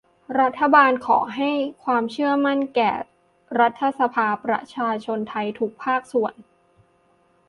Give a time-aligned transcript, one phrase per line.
[0.39, 1.51] รัฐบาลขอให้
[1.83, 2.93] ความเชื่อมั่นแก่
[3.59, 6.33] รัฐสภา ประชาชนไทยทุกภาคส่วน